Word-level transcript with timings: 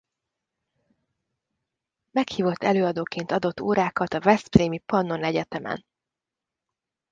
Meghívott 2.11 2.63
előadóként 2.63 3.31
adott 3.31 3.59
órákat 3.59 4.13
a 4.13 4.19
Veszprémi 4.19 4.79
Pannon 4.79 5.23
Egyetemen. 5.23 5.85